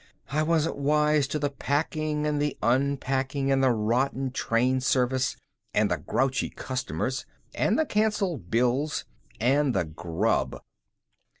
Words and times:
I 0.31 0.41
wasn't 0.41 0.77
wise 0.77 1.27
to 1.27 1.37
the 1.37 1.51
packing, 1.51 2.25
and 2.25 2.41
the 2.41 2.57
unpacking, 2.63 3.51
and 3.51 3.63
the 3.63 3.69
rotten 3.69 4.31
train 4.31 4.79
service, 4.81 5.37
and 5.75 5.91
the 5.91 5.97
grouchy 5.99 6.49
customers, 6.49 7.27
and 7.53 7.77
the 7.77 7.85
canceled 7.85 8.49
bills, 8.49 9.05
and 9.39 9.75
the 9.75 9.85
grub." 9.85 10.59